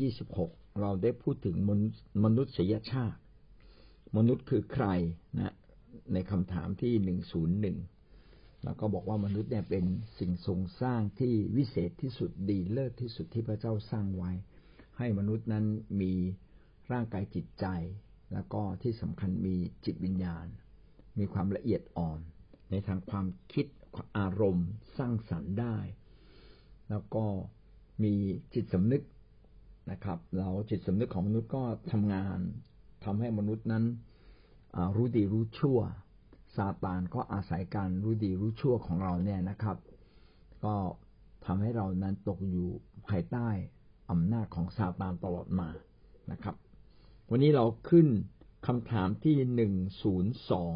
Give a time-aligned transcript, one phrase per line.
[0.00, 0.50] ยี่สิบหก
[0.80, 3.20] เราได้พูดถึงมนุษย์มนุษยชาติ
[4.16, 4.86] มนุษย์คือใคร
[5.38, 5.54] นะ
[6.12, 7.78] ในคำถามที่หนึ่งศูนย์หนึ่ง
[8.64, 9.84] แล้วก็บอกว่ามนุษย์เนี่ยเป็น
[10.18, 14.32] สิ่งทรงสร้างที่วิเศษที่สุดดีเลิศที่สุดที่พระเจ้าสร้างไว้
[14.98, 15.66] ให้มนุษย์นั้น
[16.00, 16.12] มี
[16.92, 17.66] ร่างกายจิตใจ
[18.32, 20.46] แล้วก็ที่สำคัญมีจิตวิญญาณ
[21.18, 22.20] มีความละเอียดอ่อน
[22.70, 23.66] ในทางความคิด
[24.18, 24.68] อารมณ์
[24.98, 25.76] สร้างสรรค์ได้
[26.90, 27.24] แล้วก็
[28.04, 28.14] มี
[28.54, 29.02] จิตสำนึก
[29.90, 32.38] นะครับเราจิตสำนึกของมนุษย์ก็ทำงาน
[33.04, 33.84] ทำให้มนุษย์นั้น
[34.96, 35.78] รู้ดีรู้ชั่ว
[36.56, 39.76] ซาตานก็อาศัยการรู้ดีรู้ชั่วของเราเนี่ยนะครับ
[40.64, 40.74] ก็
[41.46, 42.68] ทำให้เรานั้นตกอยู่
[43.08, 43.48] ภายใต้
[44.10, 45.68] อำนาจของซาตานตลอดมา
[46.32, 46.54] นะครับ
[47.30, 48.06] วันนี้เราขึ้น
[48.66, 50.74] คำถามที่หนึ่งศูนย์สอง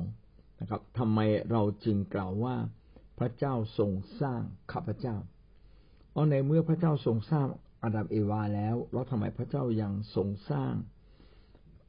[0.61, 1.19] นะครับทำไม
[1.51, 2.57] เราจึงกล่าวว่า
[3.19, 5.17] พระเจ้าทรงสร้างข้าพเจ้า
[6.11, 7.49] เพราในเมื่อพระเจ้าทรงสร้าง
[7.83, 10.75] อาดัมเอวาแล้วแล้วทำไมพระเจ้ายังทรงสร้าง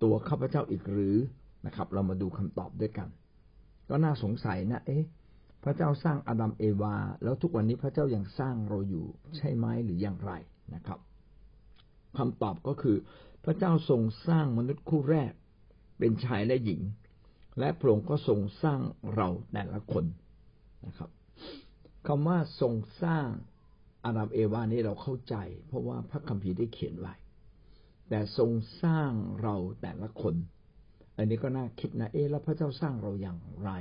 [0.04, 1.18] ตัวข้าพเจ้าอีกหรือ
[1.66, 3.10] นะครับ เรามาดูคำตอบด้วยกัน
[3.90, 5.04] ก็น่าสงสัยนะ เอ๊ะ
[5.64, 9.06] พระเจ้าสร้างอาดัมเอวา แล้วทุกวันนี้พระเจ้ายังสร้างเราอยู่
[9.38, 10.32] ใช่ไหมหรืออย่างไร
[10.76, 11.00] นะครับ
[12.18, 12.98] คำตอบก็คือ
[13.46, 15.32] พระเจ้าทรงสร้างมนุษย์คู่แรก
[16.00, 16.82] เป็นชายและหญิง
[17.60, 18.80] และพระองค์ก็ทรงสร้าง
[19.16, 20.06] เราแต่ละคน
[20.86, 21.10] นะครับ
[22.08, 23.28] คำว่าทรงสร้าง
[24.06, 25.36] อาดัมเอวานี้เราเข้าใจ
[25.68, 27.16] เพราะว่าพระคัมภีร์ได้เขียนไว้
[28.09, 28.52] แต่ทรง
[28.84, 30.36] สร้างเราแต่ละคน
[31.18, 33.72] อันนี้ก็น่าคิดนะเอ๊แล้วพระเจ้าสร้างเราอย่างไร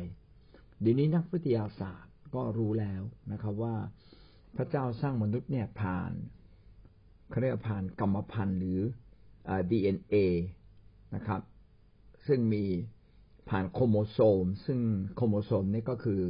[0.81, 3.77] เดี๋ยวนี้นักวิทยาศาสตร์ก็รู้แล้วนะครับว่า
[4.57, 6.13] พระเจ้าสร้างมนุษย์เนี่ยผ่าน
[7.31, 8.81] เขาเรียกผ่านกรรมพันธุ์หรือ
[9.71, 10.15] ดีเอ็นเอ
[11.15, 11.41] นะครับ
[12.27, 12.65] ซึ่งมี
[13.49, 14.79] ผ่านโครโมโซม ซึ่ง
[15.17, 16.23] โครโมโซมนี่ก็คือ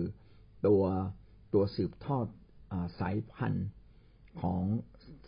[0.66, 0.82] ตัว
[1.54, 3.66] ตัวสืบทอดสายพันธุ์
[4.40, 4.62] ของ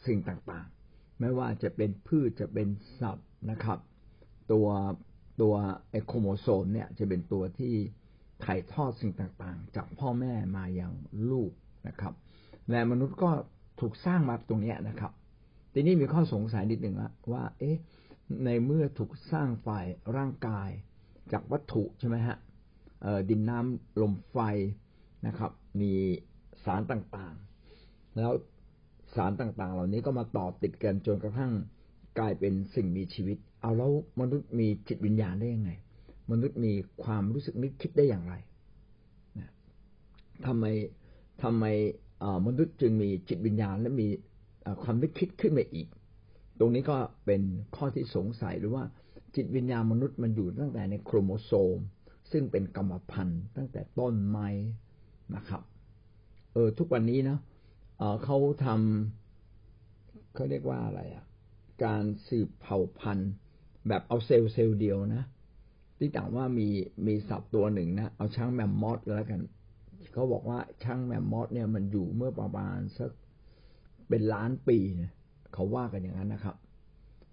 [0.07, 2.69] สิ่งต่างๆ ไม่ว่าจะเป็นพืชจะเป็น
[3.01, 3.79] สัตว์นะครับ
[4.53, 4.69] ตัว
[5.41, 5.55] ตัว
[5.91, 7.75] ไอ้โครโมโซมเนี่ยจะเป็นตัวที่
[8.45, 10.93] ถ่ายทอดสิ่งต่างๆ จากพ่อแม่มาอย่าง
[11.31, 11.53] ลูก
[11.89, 12.14] นะครับ
[12.70, 13.31] และมนุษย์ก็
[13.81, 15.13] ถูกสร้างมาตรงนี้นะครับ
[15.73, 17.77] ทีนี้มีข้อสงสัยนิดหนึ่งละว่า เอ๊ะ
[18.45, 20.70] ในเมื่อถูกสร้างฝ่ายร่างกาย
[21.33, 22.37] จากวัตถุใช่ไหมฮะ
[23.31, 24.39] ดินน้ำลมไฟ
[25.27, 25.93] นะครับ มี
[26.64, 28.33] สารต่างๆ แล้ว
[29.14, 31.52] สารต่าง ๆ เหล่านี้ก็มาต่อติดกันจนกระทั่ง
[32.19, 35.70] กลายเป็นสิ่งมีชีวิต เอาแล้วมนุษย์มีจิตวิญญาณได้ยังไง
[36.30, 36.73] มนุษย์มี
[37.05, 38.35] ความรู้สึกนึกคิดได้อย่างไร
[39.39, 39.51] นะ
[40.47, 40.64] ทำไม
[41.42, 41.64] ทำไม
[42.47, 44.08] มนุษย์จึงมีจิตวิญญาณและมี
[44.83, 45.89] ความนึกคิดขึ้นมาอีก
[46.58, 46.96] ตรงนี้ก็
[47.27, 47.42] เป็น
[47.77, 48.85] ข้อที่สงสัยหรือว่า
[49.36, 51.79] จิตวิญญาณมนุษย์มันอยู่ตั้งแต่ในโครโมโซม
[52.33, 54.48] ซึ่งเป็นกรรมพันธุ์ตั้งแต่ต้นไม้
[55.35, 55.63] นะครับ
[56.52, 57.39] เออทุกวันนี้นะ
[58.25, 61.25] เขาทำเขาเรียกว่าอะไรอะ
[61.85, 63.33] การสืบเผ่าพันธุ์
[63.89, 65.25] แบบเอาเซลล์เซลล์เดียวนะ
[65.98, 66.69] ตีต่างว่ามี
[67.07, 69.41] มีสัตว์ตัวหนึ่งนะเอาช้างแมมมอธแล้วกัน
[70.13, 73.11] เขาบอกว่าช้างแมมมอธเนี่ยมันอยู่เมื่อประมาณสัก
[74.09, 75.13] เป็นล้านปีเนี่ย
[75.53, 76.57] เขาว่ากันอย่างนั้นนะครับ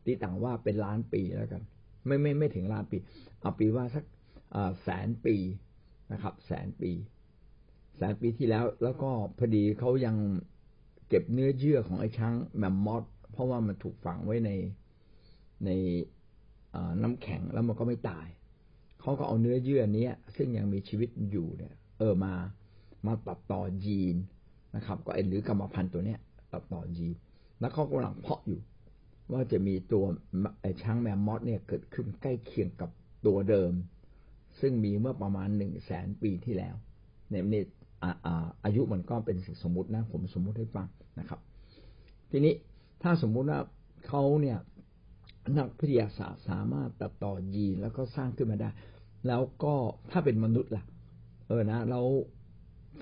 [0.05, 1.61] ตีต่างว่าเป็นล้านปีแล้วกัน
[2.05, 2.97] ไม่ไม่ไม่ถึงล้านปี
[3.41, 4.05] เอาปีว่าสัก
[4.83, 5.35] แสนปี
[6.11, 6.91] นะครับ แสนปี
[7.97, 10.15] แสนปีที่แล้ว แล้วก็พอดีเขายัง
[11.13, 14.51] เก็บเนื้อเยื่อของไอ้ช้างแมมมอธเพราะว่ามันถูกฝังไว้ใน
[15.65, 15.69] ใน
[17.01, 18.27] น้ำแข็งแล้วมันก็ไม่ตาย
[19.01, 22.33] เขาก็เอาเนื้อเยื่อนี้ซึ่งยังมีชีวิตอยู่เนี่ย เออมา
[23.05, 24.15] มาตัดต่อยีน
[24.75, 26.19] นะครับ ก็ไอ้หรือกรรมพันธุ์ตัวเนี้ย
[26.53, 27.15] ตัดต่อยีน
[27.59, 28.61] แล้วเขากำลังเพาะอยู่
[29.31, 30.03] ว่าจะมีตัว
[30.61, 32.89] ไอ้ช้างแมมมอสเนี่ยเกิดขึ้นใกล้เคียงกับ
[33.25, 33.73] ตัวเดิม
[34.59, 36.75] ซึ่งมีเมื่อประมาณหนึ่งแสนปีที่แล้ว
[37.29, 37.43] เนี่ย
[38.65, 40.87] อายุมันก็เป็นสิ่งสมมุตินะ ผมสมมุติให้ฟัง
[41.19, 41.39] นะครับ
[42.31, 42.53] ทีนี้
[43.03, 43.59] ถ้าสมมุติว่า
[44.07, 44.57] เขาเนี่ย
[45.57, 48.69] นักพิทยาศาสตร์สามารถตัดต่อยีนแล้วก็สร้างขึ้นมาได้
[49.27, 49.73] แล้วก็
[50.11, 50.83] ถ้าเป็นมนุษย์ล่ะ
[51.47, 52.01] เออนะ เรา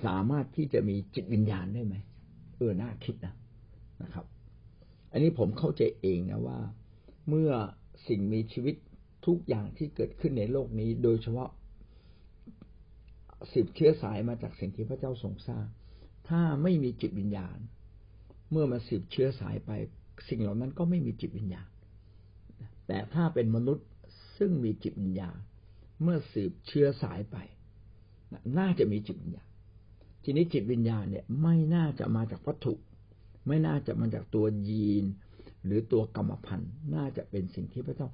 [0.05, 1.95] สามารถที่จะมีจิตวิญญาณได้ไหม
[2.57, 3.33] เออน่าคิดนะ
[4.03, 4.25] นะครับ
[5.11, 6.59] อันนี้ผมเข้าใจเองนะว่า
[7.29, 7.51] เมื่อ
[8.07, 8.75] สิ่งมีชีวิต
[9.25, 11.49] ทุกอย่างที่เกิดขึ้นในโลกนี้ โดยเฉพาะ
[13.51, 15.65] สืบเชื้อสายมาจากสิ่งที่พระเจ้าทรงสร้าง
[16.29, 17.57] ถ้าไม่มีจิตวิญญาณ
[18.51, 19.71] เมื่อมาสืบเชื้อสายไป
[20.29, 21.67] สิ่งเหล่านั้นก็ไม่มีจิตวิญญาณ
[22.87, 23.87] แต่ถ้าเป็นมนุษย์
[24.37, 25.37] ซึ่งมีจิตวิญญาณ
[26.03, 27.37] เมื่อสืบเชื้อสายไป
[28.57, 29.47] น่าจะมีจิตวิญญาณ
[30.23, 32.73] ทีนี้จิตวิญญาณเนี่ยไม่น่าจะมาจากวัตถุ
[33.47, 35.05] ไม่น่าจะมาจากตัวยีน
[35.65, 38.09] หรือตัวกรรมพันธุ์ น่าจะเป็นสิ่งที่พระเจ้า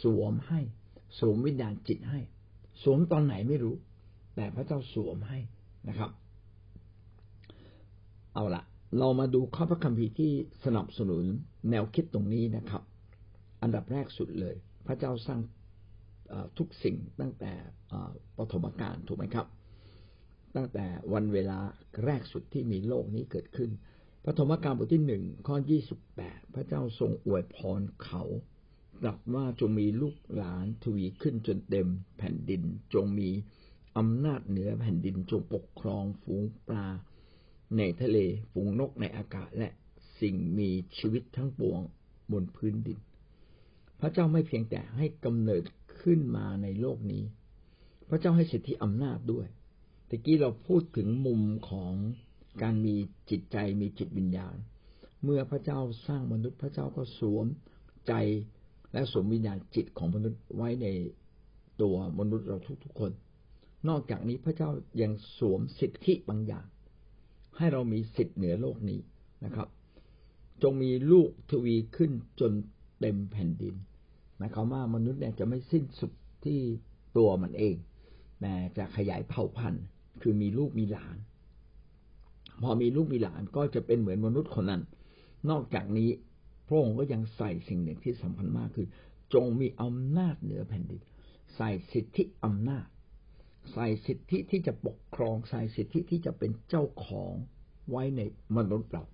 [0.00, 0.60] สวมให้
[1.18, 2.20] สวมวิญญาณจิตให้
[2.82, 3.74] สวมตอนไหนไม่รู้
[4.40, 5.38] แต่พระเจ้าสวมให้
[5.88, 6.10] นะครับ
[8.34, 8.62] เอาละ
[8.98, 10.32] เรามาดูข้อพระคัมภีร์ที่
[10.64, 11.24] สนับสนุน
[11.70, 12.82] แนวคิดตรงนี้นะครับ
[13.62, 14.54] อันดับแรกสุดเลย
[14.86, 15.40] พระเจ้าสร้าง
[16.58, 17.52] ทุกสิ่งตั้งแต่
[18.38, 19.46] ปฐมกาลถูกไหมครับ
[20.56, 21.58] ตั้งแต่วันเวลา
[22.04, 23.70] แรกสุดที่มีโลกนี้เกิดขึ้น
[24.24, 28.22] ปฐมกาลบทที่หนึ่งข้อยี่สิบแปดพระเจ้าทรงอวยพรเขา
[29.02, 31.88] ตรัสว่าจงมีลูกหลานทวีขึ้นจนเต็ม
[32.18, 32.62] แผ่นดิน
[32.94, 33.30] จงมี
[33.98, 36.86] อำนาจเหนือแผ่นดินจงปกครองฝูงปลา
[37.76, 38.18] ในทะเล
[38.52, 39.68] ฝูงนกในอากาศและ
[40.20, 41.80] สิ่งมีชีวิตทั้งปวง
[42.32, 42.98] บนพื้นดิน
[44.00, 45.64] พระเจ้าไม่เพียงแต่ให้กำเนิด
[46.00, 47.24] ขึ้นมาในโลกนี้
[48.08, 49.46] พระเจ้าให้สิทธิอำนาจด้วย
[50.08, 51.92] ตะกี้เราพูดถึงมุมของ
[52.62, 52.94] การมี
[53.30, 54.56] จิตใจมีจิตวิญญาณ
[55.24, 57.46] เมื่อพระเจ้าสร้างมนุษย์พระเจ้าก็สวม
[58.08, 58.12] ใจ
[58.92, 60.86] และสวมวิญญาณจิตของมนุษย์ไว้ใน
[61.82, 63.12] ตัวมนุษย์เราทุกๆคน
[63.88, 64.70] นอกจากนี้พระเจ้า
[65.02, 66.66] ยังสวมสิทธิบางอย่าง
[67.56, 69.00] ให้เรามีสิทธิเหนือโลกนี้
[69.44, 69.68] นะครับ
[70.62, 72.10] จงมีลูกทวีขึ้น
[72.40, 72.52] จน
[73.00, 73.74] เต็มแผ่นดิน
[74.36, 76.12] หมายความว่ามนุษย์เนี่ยจะไม่สิ้นสุด
[76.44, 76.60] ที่
[77.16, 77.76] ตัวมันเอง
[78.40, 79.84] แต่จะขยายเผ่าพันธุ์
[80.22, 81.16] คือมีลูกมีหลาน
[82.62, 84.82] พอมีลูกมีหลานก็จะเป็นเหมือนมนุษย์คนนั้น
[85.50, 86.10] นอกจากนี้
[86.66, 88.86] พระองค์ก็ยังใส่สิ่งหนึ่งที่สำคัญมากคือ
[89.34, 91.02] จงมีอำนาจเหนือแผ่นดิน
[91.56, 92.86] ใส่สิทธิอำนาจ
[93.72, 97.34] ใส่สิทธิที่จะปกครองใส่สิทธิที่จะเป็นเจ้าของ
[97.90, 98.20] ไว้ใน
[98.56, 99.04] มนุษย์เรา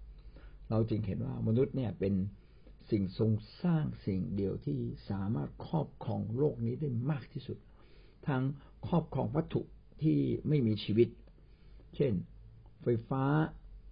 [0.70, 2.14] เราจึงเห็นว่ามนุษย์เนี่ยเป็น
[2.90, 4.78] สิ่งทรงสร้างสิ่งเดียวที่
[5.10, 7.58] สามารถครอบครองโลกนี้ได้มากที่สุด
[8.28, 8.42] ทั้ง
[8.88, 9.62] ครอบครองวัตถุ
[10.02, 10.18] ที่
[10.48, 11.08] ไม่มีชีวิต
[11.96, 12.12] เช่น
[12.82, 13.24] ไฟฟ้า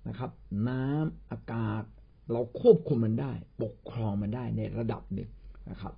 [0.08, 0.30] นะครับ
[0.68, 1.84] น้ำอากาศ
[2.32, 3.32] เราควบคุมมันได้
[3.62, 5.30] ปกครองมันได้ในระดับหนึ่ง
[5.70, 5.94] นะครับ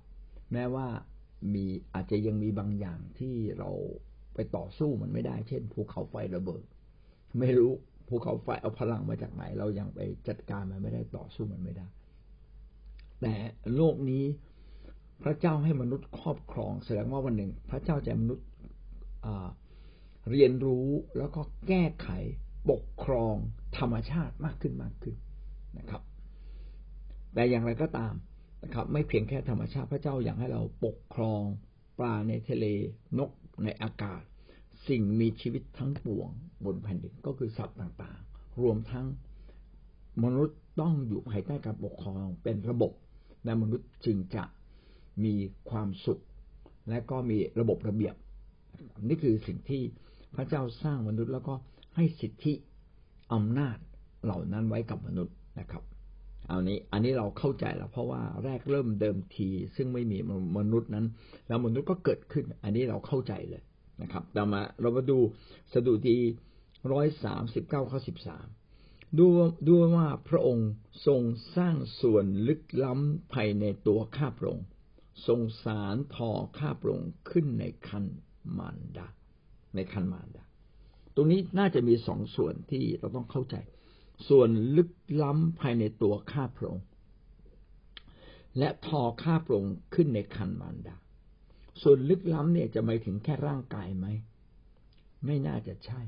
[0.53, 0.87] แม้ว่า
[1.53, 3.69] มีอาจจะยังมีบางอย่างที่เรา
[4.35, 6.63] ไปต่อสู้มันไม่ได้ เช่นภูเขาไฟระเบิด
[7.39, 7.71] ไม่รู้
[8.07, 11.87] ภูเขาไฟเอาพลังมาจากไหน เรายังไปจัดการมันไม่ได้ต่อสู้มันไม่ได้
[13.21, 13.33] แต่
[13.75, 14.23] โลกนี้
[15.23, 18.47] พระเจ้าให้มนุษย์ครอบครอง แสดงว่าวันหนึ่ง พระเจ้าจะมนุษย์
[20.31, 22.09] เรียนรู้แล้วก็แก้ไข
[22.69, 23.35] ปกครอง
[23.77, 25.15] ธรรมชาติมากขึ้นมากขึ้น
[25.77, 26.01] นะครับ
[27.33, 28.13] แต่อย่างไรก็ตาม
[28.63, 31.43] นะครับ ไม่เพียงแค่ธรรมชาติพระเจ้าอยากให้เราปกครอง
[31.99, 32.65] ปลาในทะเล
[33.19, 33.31] นก
[33.63, 34.21] ในอากาศ
[34.87, 36.29] สิ่งมีชีวิตทั้งปวง
[36.65, 39.07] บนแผ่นดินก็คือสัตว์ต่างๆ รวมทั้ง
[40.23, 42.91] มนุษย์ต้องอยู่ภายใต้การปกครองเป็นระบบ
[43.45, 44.43] และมนุษย์จึงจะ
[45.23, 45.33] มี
[45.69, 46.21] ความสุข
[46.89, 48.15] และก็มีระบบระเบียบ
[49.03, 49.81] นี่คือสิ่งที่
[50.35, 51.53] พระเจ้าสร้างมนุษย์แล้วก็
[51.95, 52.53] ให้สิทธิ
[53.33, 53.77] อำนาจ
[54.23, 55.83] เหล่านั้นไว้กับมนุษย์นะครับ
[56.47, 60.17] เอานี้อันนี้เราเข้าใจแล้วเพราะว่าแรกเริ่มเดิมที ซึ่งไม่มี
[60.57, 61.05] มนุษย์นั้น
[61.47, 63.63] แล้วมนุษย์ก็เกิดขึ้น อันนี้เราเข้าใจเลย
[64.01, 65.17] นะครับต่อมาเรามาดู
[65.73, 66.17] สดุดี
[66.91, 68.47] ร้อยสามสิบเก้าข้อสิบสาม
[69.19, 69.27] ดู
[69.67, 70.69] ดูว่าพระองค์
[71.07, 71.21] ทรง
[71.55, 74.65] สร้างส่วนลึกล้ำภายในตัวข้าพระองค์
[75.27, 78.05] ทรงสารทอข้าพระองค์ขึ้นในคัน
[78.57, 79.07] มารดา
[79.75, 80.43] ในคันมารดา
[81.15, 83.55] ตรงนี้น่าจะมีสองส่วนที่เราต้องเข้าใจ
[84.27, 84.91] ส่วนลึก
[85.23, 86.85] ล้ำภายในตัวข้าพระองค์
[88.57, 90.95] และทอข้าพระองค์ขึ้นในคันมารดา
[91.81, 94.07] ส่วนลึกล้ำเนี่ยจะหมายถึงแค่ร่างกายไหม
[95.25, 96.01] ไม่น่าจะใช่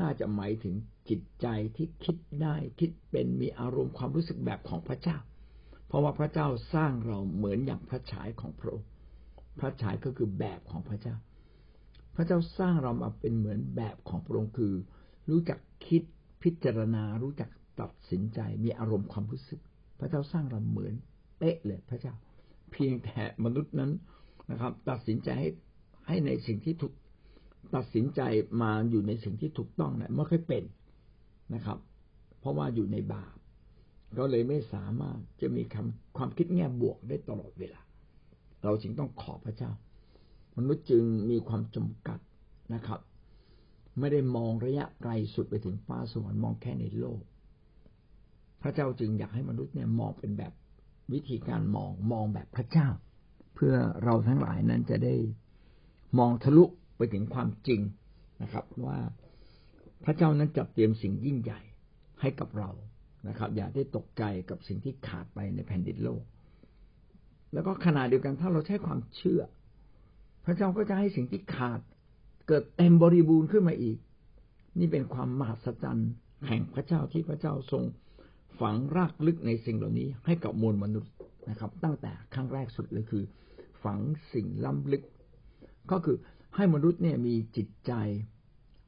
[0.00, 0.74] น่าจะหมายถึง
[1.08, 1.46] จิตใจ
[1.76, 5.18] ที่คิดได้คิดเป็นมีอารมณ์ความรู้สึกแบบของพระเจ้า
[5.86, 8.88] เพราะว่าพระเจ้าสร้างเราเหมือนอย่างพระฉายของพระองค์
[9.58, 11.16] พระฉายก็คือแบบของพระเจ้า
[12.14, 14.74] พระเจ้าสร้างเรามาเป็นเหมือนแบบของพระองค์คือ
[15.30, 16.02] รู้จักคิด
[16.42, 19.60] พิจารณารู้จักตัดสินใจมีอารมณ์ความรู้สึก
[19.98, 20.94] พระเจ้าสร้างเราเหมือน
[21.38, 22.14] เป๊ะเลยพระเจ้า
[22.72, 23.90] เพียงแต่มนุษย์นั้น
[24.50, 25.48] นะครับ ตัดสินใจให้
[26.08, 26.92] ให้ในสิ่งที่ถูก
[27.74, 28.20] ตัดสินใจ
[28.62, 30.64] มาอยู่ในสิ่งที่ถูกต้องเนี่ยไม่ค่อยเป็น
[31.54, 31.78] นะครับ
[32.40, 33.36] เพราะว่าอยู่ในบาป
[34.18, 37.80] ก็เลยไม่สามารถจะมีคำความคิดแง่บวกได้ตลอดเวลา
[38.64, 39.72] เราจึงต้องขอพระเจ้า
[40.56, 42.18] มนุษย์จึงมีความจำกัด
[42.74, 43.00] นะครับ
[44.00, 47.20] ไม่ได้มองระยะไกลสุดไปถึงฟ้าสวรรค์มองแค่ในโลก
[48.62, 50.52] พระเจ้าจึงอยากให้มนุษย์เนี่ยมองเป็นแบบ
[51.12, 52.88] วิธีการมองมองแบบพระเจ้า
[53.54, 53.74] เพื่อ
[54.04, 55.14] เราทั้งหลายนั้นจะได้
[56.18, 56.64] มองทะลุ
[56.96, 57.80] ไปถึงความจริง
[58.42, 58.98] นะครับ ว่า
[60.04, 61.60] พระเจ้านั้นจัดเตรียมสิ่งยิ่งใหญ่
[62.20, 62.70] ให้กับเรา
[63.28, 66.22] นะครับ อย่าได้ตกใจกับสิ่งที่ขาดไปในแผ่นดินโลก
[67.52, 69.42] แล้วก็ขณะเดียวกันถ้าเราใช้ความเชื่อ
[70.44, 71.80] พระเจ้าก็จะให้สิ่งที่ขาด
[72.48, 73.98] เกิดเต็มบริบูรณ์ขึ้นมาอีก
[74.78, 76.10] นี่เป็นความมหัศจรรย์
[76.48, 77.82] แห่งพระเจ้าที่พระเจ้าทรง
[78.60, 81.12] ฝังรากลึกในสิ่งเหล่านี้ให้กับมวลมนุษย์
[81.50, 83.24] นะครับ ตั้งแต่ครั้งแรกสุดเลยคือ
[83.84, 83.98] ฝัง
[84.32, 85.02] สิ่งล้ำลึก
[85.90, 86.16] ก็คือ
[86.56, 87.92] ให้มนุษย์เนี่ยมีจิตใจ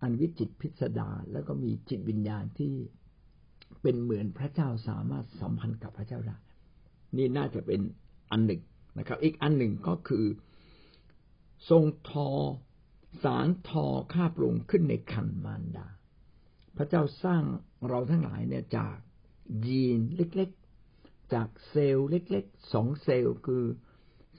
[0.02, 2.74] อันวิจิตพิสดารแล้วก็มีจิตวิญญาณที่
[3.82, 6.36] เป็นเหมือนพระเจ้าสามารถสัมพันธ์กับพระเจ้าได้
[7.16, 7.80] นี่น่าจะเป็น
[8.30, 8.60] อันหนึ่ง
[8.98, 10.24] นะครับ อีกอันหนึ่งก็คือ
[11.70, 12.28] ทรงทอ
[13.22, 15.86] สานทอข้าพระองค์ขึ้นในครรภ์มารดา
[16.76, 17.42] พระเจ้าสร้าง
[17.88, 18.96] เราทั้งหลายเนี่ยจาก
[19.66, 23.64] ยีนเล็กๆ จากเซลล์เล็กๆสองเซลล์คือ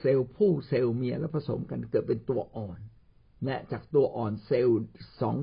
[0.00, 2.80] เซลล์ผู้เซลล์เมียแล้วผสมกันเกิดเป็นตัวอ่อน
[3.44, 4.78] และจากตัวอ่อนเซลล์
[5.20, 5.36] สอง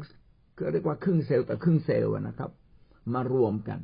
[0.58, 2.52] ก็เรียกว่าครึ่งเซลล์แต่ครึ่งเซลล์นะครับ
[3.14, 3.80] มารวมกัน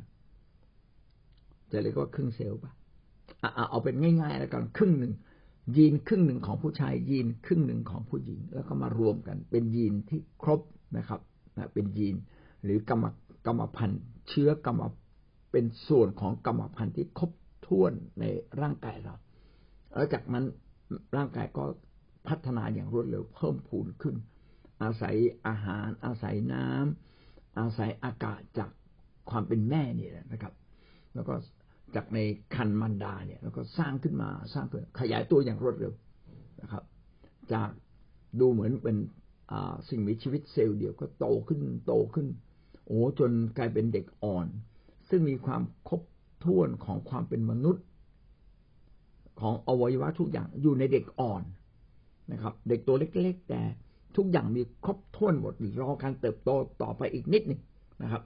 [1.72, 2.72] จะเรียกว่าครึ่งเซลล์ป่ะ
[3.70, 5.12] เอาเป็นง่ายๆแล้วกันครึ่งหนึ่ง
[5.76, 10.60] ยีนครึ่งหนึ่งของผู้ชายยีนครึ่งหนึ่งของผู้หญิง แล้วก็มารวมกัน เป็นยีนที่ครบ
[10.96, 11.20] นะครับ
[11.56, 12.16] นะเป็นยีน
[12.64, 13.04] หรือกรรม
[13.46, 14.82] กรรมพันธุ์เชื้อกรรม
[15.52, 17.30] เป็นส่วนของกรรมพันธุ์ที่ครบ
[17.66, 18.24] ถ้วนใน
[18.60, 19.14] ร่างกายเรา
[19.94, 20.44] แล้วจากนั้น
[21.16, 21.64] ร่างกายก็
[22.28, 24.16] พัฒนาอย่างรวดเร็วเพิ่มพูนขึ้น
[24.82, 28.70] อาศัยอาหาร อาศัยน้ำอาศัยอากาศจาก
[29.30, 30.54] ความเป็นแม่นี่แหละนะครับ
[31.14, 31.34] แล้วก็
[31.96, 32.18] จากใน
[32.54, 35.92] คันมันดาเนี่ยแล้วก็สร้างขึ้นมาสร้างเพื่อขยายตัวอย่างรวดเร็ว
[36.62, 36.84] นะครับ
[37.52, 37.70] จาก
[38.40, 38.96] ดูเหมือนเป็น
[39.88, 42.26] สิ่งมีชีวิตเซลล์เดียวก็โตขึ้นโตขึ้น
[42.86, 44.46] โอ้จนกลายเป็นเด็กอ่อน
[45.10, 46.02] ซึ่งมีความครบ
[46.44, 47.84] ถ้วนของความเป็นมนุษย์
[49.40, 51.42] ของอวัยวะทุกอย่างอยู่ในเด็กอ่อน
[52.32, 53.62] นะครับ เด็กตัวเล็ก ๆ แต่
[54.16, 56.50] ทุกอย่างมีครบถ้วนหมดรอการเติบโต
[56.82, 57.60] ต่อไปอีกนิดหนึ่ง
[58.02, 58.22] นะครับ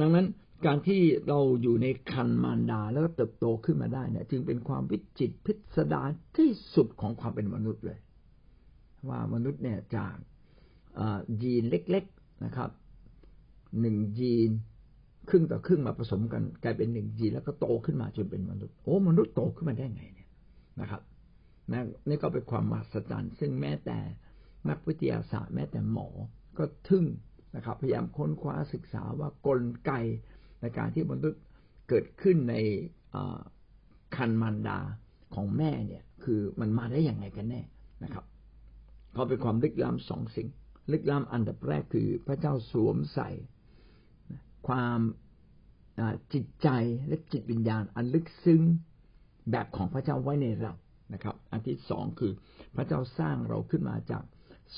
[0.00, 0.26] ดังนั้น
[0.66, 7.98] การที่เราอยู่ในคันมารดาแล้วเติบโตขึ้นมาได้เนี่ย จึงเป็นความวิจิตพิสดารที่สุดของความเป็นมนุษย์เลย
[9.08, 10.14] ว่ามนุษย์เนี่ยจาก
[11.42, 12.70] ยีนเล็ก ๆนะครับ
[13.80, 14.50] หนึ่งยีน
[15.28, 20.28] ครึ่งต่อครึ่งมาผสมกันกลายเป็นหนึ่งยีนแล้วก็โตขึ้นมาจนเป็นมนุษย์โอ้มนุษย์โตขึ้นมาได้ไงเนี่ย
[20.80, 21.02] นะครับ
[21.72, 21.74] น,
[22.08, 23.98] นี่ก็เป็นความมหัศจรรย์ซึ่งแม้แต่
[24.68, 26.08] นักวิทยาศาสตร์แม้แต่หมอ
[26.58, 27.04] ก็ทึ่ง
[27.56, 29.92] นะครับ พยายามค้นคว้าศึกษาว่ากลไก
[30.62, 31.42] ในการที่มนุษย์
[31.88, 32.54] เกิดขึ้นใน
[34.16, 34.78] คันมันดา
[35.34, 37.62] ของแม่เนี่ย คือมันมาได้อย่างไรกันแน่
[38.04, 38.24] นะครับ
[39.12, 40.48] เขาเป็นความลึกล้ำสองสิ่ง
[40.92, 43.30] ลึกล้ำอันดับแรกคือพระเจ้าสวมใส่
[44.68, 45.00] ความ
[46.34, 46.68] จิตใจ
[47.08, 48.62] และจิตวิญญาณอันลึกซึ้ง
[49.50, 50.72] แบบของพระเจ้าไว้ในเรา
[51.14, 52.32] นะครับ อันที่สองคือ
[52.76, 54.24] พระเจ้าสร้างเราขึ้นมาจาก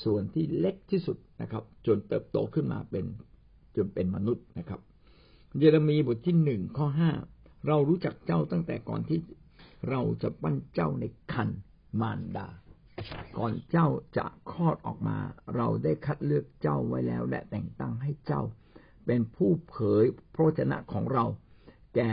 [0.03, 3.05] ส่วนที่เล็กที่สุดนะครับ จนเติบโตขึ้นมาเป็น
[3.75, 4.81] จนเป็นมนุษย์นะครับ
[5.57, 7.11] เยเรมีบทที่หนึ่งข้อห้า
[7.67, 9.19] เรารู้จักเจ้าตั้งแต่ก่อนที่
[9.89, 11.49] เราจะปั้นเจ้าในคัน
[12.01, 12.47] มารดา
[13.37, 15.17] ก่อนเจ้าจะคลอดออกมา
[15.55, 18.41] เราได้คัดเลือกเจ้าไว้แล้ว และแต่งตั้งให้เจ้า
[19.05, 21.25] เป็นผู้เผยพระชนะของเรา
[21.95, 22.11] แก่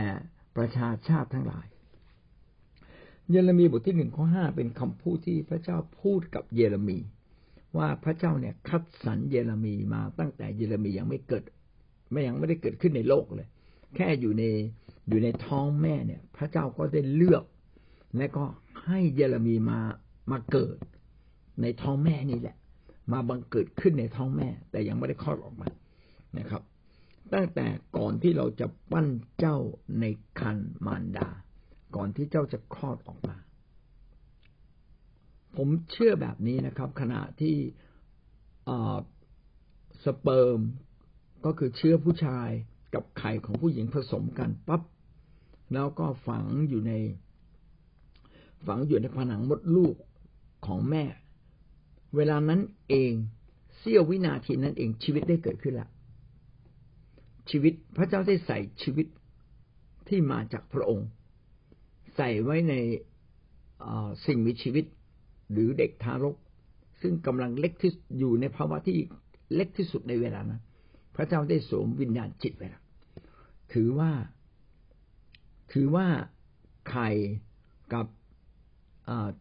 [0.55, 1.67] ประชาชาติทั้งหลาย
[3.29, 6.99] เยเรมีบทที่หนึ่งข้อห้าเป็นคำพูดที่พระเจ้าพูดกับเยเรมี
[7.77, 11.43] ว่าพระเจ้าเนี่ยคัดสรรเยเรมีมาตั้งแต่เยเรมียังไม่เกิด
[12.13, 13.49] ไม่ยังไม่ได้เกิดขึ้นในโลกเลย
[13.95, 14.43] แค่อยู่ใน
[15.09, 17.43] อยู่ในท้องแม่เนี่ย พระเจ้าก็ได้เลือก
[18.17, 18.43] และก็
[18.85, 19.79] ให้เยเรมีมา
[20.31, 20.77] มาเกิด
[21.61, 22.57] ในท้องแม่นี่แหละ
[23.13, 25.67] มาบังเกิดขึ้นในท้องแม่ แต่ยังไม่ได้คลอดออกมา
[26.37, 26.61] นะครับ
[27.33, 27.67] ตั้งแต่
[27.97, 29.07] ก่อนที่เราจะปั้น
[29.39, 29.57] เจ้า
[29.99, 30.05] ใน
[30.39, 31.29] คันมารดา
[31.95, 33.35] ก่อนที่เจ้าจะคลอดออกมา
[35.55, 37.55] ผมเชื่อแบบนี้นะครับ ขณะที่
[40.03, 40.59] สเปิร์ม
[41.45, 42.49] ก็คือเชื้อผู้ชาย
[42.93, 44.81] กับไข่ของผู้หญิงผสมกันปั๊บ
[45.73, 46.93] แล้วก็ฝังอยู่ใน
[48.67, 49.95] ฝังอยู่ในผนังมดลูก
[50.65, 51.03] ของแม่
[52.15, 53.13] เวลานั้นเอง
[53.77, 55.89] เสี้ยววินาทีนั้นเองชีวิตได้เกิดขึ้นล้ว
[57.49, 59.07] ชีวิตพระเจ้าได้ใส่ชีวิต
[60.07, 61.07] ที่มาจากพระองค์
[62.15, 62.73] ใส่ไว้ใน
[64.25, 64.85] สิ่งมีชีวิต
[65.51, 66.35] หรือเด็กทารก
[67.01, 68.95] ซึ่งกำลังเล็กที่อยู่ในภาวะที่
[69.55, 70.61] เล็กที่สุดในเวลานั้น
[71.15, 72.83] พระเจ้าได้สวมวิญญาณจิตไว้แล้ว
[73.73, 74.11] ถือว่า
[75.73, 76.07] ถือว่า
[76.89, 77.09] ไข่
[77.93, 78.05] กับ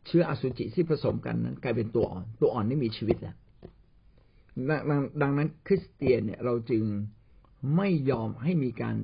[0.06, 3.36] เชื้ออสุจิที่ผสมกันนั้น กลายเป็นตัวอ่อน ตัวอ่อนนี่มีชีวิตแล้ว
[5.22, 6.84] ดังนั้นคริสเตียนเนี่ยเราจึง
[7.76, 8.96] ไม่ยอมให้มีการ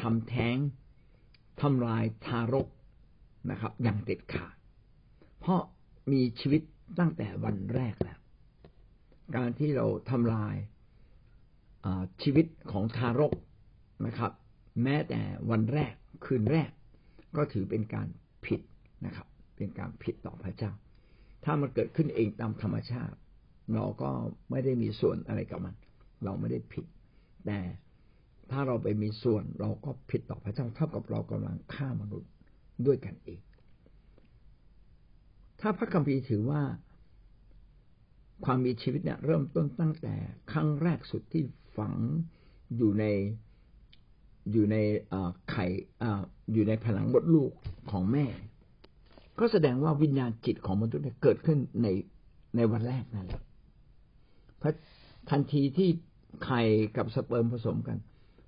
[0.00, 0.56] ทำแท้ง
[1.60, 2.68] ทำลายทารก
[3.50, 4.54] นะครับ อย่างเด็ดขาด
[5.40, 5.60] เพราะ
[6.12, 6.62] มีชีวิต
[6.98, 8.18] ตั้งแต่วันแรกแล้ว
[9.36, 10.54] การที่เราทำลาย
[12.22, 13.32] ชีวิตของทารก
[14.06, 14.32] นะครับ
[14.82, 16.70] แม้แต่วันแรกคืนแรก
[17.36, 18.08] ก็ถือเป็นการ
[18.46, 18.60] ผิด
[19.06, 19.26] นะครับ
[19.56, 20.72] เป็นการผิดต่อพระเจ้า
[21.44, 23.16] ถ้ามันเกิดขึ้นเองตามธรรมชาติ
[23.74, 24.10] เราก็
[24.50, 25.74] ไม่ได้มีส่วนอะไรกับมัน
[26.24, 26.84] เราไม่ได้ผิด
[27.46, 27.60] แต่
[28.50, 32.30] ถ้าเราไปมีส่วนเราก็ผิดต่อพระเจ้าเท่ากับเรากำลังฆ่ามนุษย์
[32.86, 33.40] ด้วยกันเอง
[35.60, 36.62] ถ้าพระคัมภีร์ถือว่า
[38.44, 40.14] ความมีชีวิตเนี่ยเริ่มต้นตั้งแต่
[40.52, 41.44] ครั้งแรกสุดที่
[41.76, 41.92] ฝัง
[42.76, 43.04] อยู่ใน
[44.52, 44.76] อยู่ใน
[45.50, 45.66] ไข่
[46.52, 47.50] อยู่ในผนังมดลูก
[47.90, 48.26] ของแม่
[49.38, 51.86] ก็แสดงว่าวิญญาณจิตของมนุษย์เกิดขึ้นใน
[52.56, 53.42] ในวันแรกนั่นแหละ
[54.62, 54.72] พระ
[55.30, 55.88] ทันทีที่
[56.44, 56.62] ไข่
[56.96, 57.98] กับสเปิร์มผสมกัน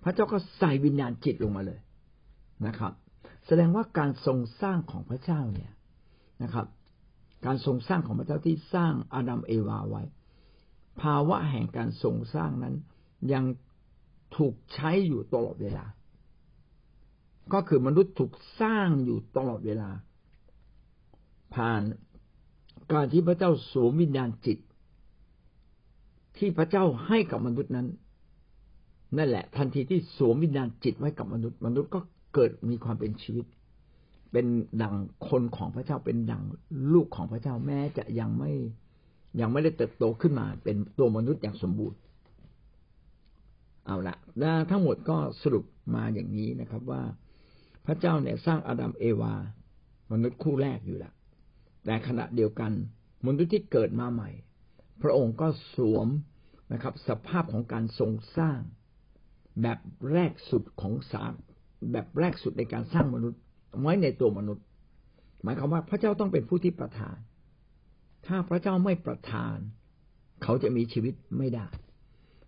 [0.02, 1.80] พระเจ้าก็ใส่วิญญาณจิตลงมาเลย
[2.66, 2.92] นะครับ
[3.46, 5.72] แสดงว่าการทรงสร้างของพระเจ้าเนี่ย
[6.42, 6.66] นะครับ
[7.46, 10.02] การทรงสร้างของพระเจ้าที่สร้างอาดัมเอวาไว้
[11.00, 12.74] ภาวะแห่งการทรงสร้างนั้น
[13.32, 13.44] ยัง
[14.36, 15.84] ถูกใช้อยู่ตลอดเวลา
[17.52, 19.90] ก็คือมนุษย์ถูกสร้างอยู่ตลอดเวลา
[21.54, 21.82] ผ่าน
[22.92, 24.58] การที่พระเจ้าสวมวิญญาณจิต
[26.36, 27.88] ที่พระเจ้าให้กับมนุษย์นั้น
[29.16, 32.00] นั่นแหละ ทันทีที่สวมวิญญาณจิตไว้กับมนุษย์ มนุษย์ก็
[32.34, 33.44] เกิดมีความเป็นชีวิต
[34.32, 34.46] เป็น
[34.82, 34.94] ดัง
[35.28, 36.42] คนของพระเจ้าเป็นดัง
[36.92, 38.52] ลูกของพระเจ้าแม้จะยังไม่
[39.40, 41.98] ยังไม่ได้เติบโตขึ้นมาเป็นตัวมนุษย์อย่างสมบูรณ์
[43.88, 45.64] เอาละและทั้งหมดก็สรุป
[45.94, 47.02] มาอย่างนี้นะครับว่า
[47.86, 49.34] พระเจ้าเนี่ยสร้างอาดัมเอวา
[50.12, 51.14] มนุษย์คู่แรกอยู่ล้ว
[51.84, 52.72] แต่ขณะเดียวกัน
[53.26, 54.30] มนุษย์ที่เกิดมาใหม่
[55.02, 56.08] พระองค์ก็สวม
[56.72, 58.58] นะครับ สภาพของการทรงสร้าง
[59.62, 59.78] แบบ
[60.12, 61.32] แรกสุดของสาม
[61.92, 63.40] แบบแรกสุดในการสร้างมนุษย์
[63.80, 64.64] ไว้ในตัวมนุษย์
[65.42, 67.16] หมายความว่าพระเจ้าต้องเป็นผู้ที่ประทาน
[68.26, 69.56] ถ้าพระเจ้าไม่ประทาน
[70.42, 71.66] เขาจะมีชีวิตไม่ได้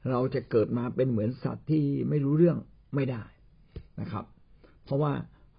[0.09, 2.59] เราจะเกิดมาเป็นเหมือนสัตว์ที่ไม่รู้เรื่อง
[2.95, 3.23] ไม่ได้
[4.01, 4.25] นะครับ
[4.85, 5.13] เพราะว่า